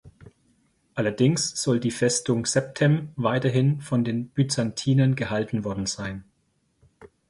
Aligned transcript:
Allerdings 0.95 1.61
soll 1.61 1.79
die 1.79 1.91
Festung 1.91 2.47
Septem 2.47 3.09
weiterhin 3.17 3.81
von 3.81 4.03
den 4.03 4.29
Byzantinern 4.31 5.15
gehalten 5.15 5.63
worden 5.63 5.85
sein. 5.85 6.23